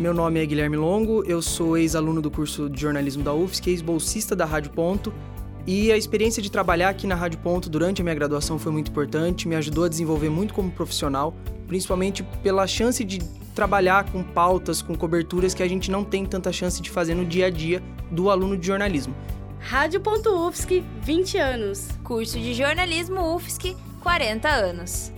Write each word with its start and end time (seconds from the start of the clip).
Meu 0.00 0.14
nome 0.14 0.42
é 0.42 0.46
Guilherme 0.46 0.78
Longo, 0.78 1.22
eu 1.26 1.42
sou 1.42 1.76
ex-aluno 1.76 2.22
do 2.22 2.30
curso 2.30 2.70
de 2.70 2.80
jornalismo 2.80 3.22
da 3.22 3.34
UFSC, 3.34 3.68
ex-bolsista 3.68 4.34
da 4.34 4.46
Rádio 4.46 4.70
Ponto. 4.70 5.12
E 5.66 5.92
a 5.92 5.96
experiência 5.98 6.42
de 6.42 6.50
trabalhar 6.50 6.88
aqui 6.88 7.06
na 7.06 7.14
Rádio 7.14 7.38
Ponto 7.40 7.68
durante 7.68 8.00
a 8.00 8.04
minha 8.04 8.14
graduação 8.14 8.58
foi 8.58 8.72
muito 8.72 8.90
importante, 8.90 9.46
me 9.46 9.54
ajudou 9.56 9.84
a 9.84 9.88
desenvolver 9.90 10.30
muito 10.30 10.54
como 10.54 10.70
profissional, 10.70 11.34
principalmente 11.66 12.22
pela 12.42 12.66
chance 12.66 13.04
de 13.04 13.18
trabalhar 13.54 14.10
com 14.10 14.22
pautas, 14.22 14.80
com 14.80 14.96
coberturas 14.96 15.52
que 15.52 15.62
a 15.62 15.68
gente 15.68 15.90
não 15.90 16.02
tem 16.02 16.24
tanta 16.24 16.50
chance 16.50 16.80
de 16.80 16.88
fazer 16.88 17.14
no 17.14 17.26
dia 17.26 17.48
a 17.48 17.50
dia 17.50 17.82
do 18.10 18.30
aluno 18.30 18.56
de 18.56 18.66
jornalismo. 18.66 19.14
Rádio.UFSC, 19.58 20.82
20 21.02 21.36
anos. 21.36 21.88
Curso 22.02 22.38
de 22.38 22.54
jornalismo 22.54 23.36
UFSC, 23.36 23.76
40 24.00 24.48
anos. 24.48 25.12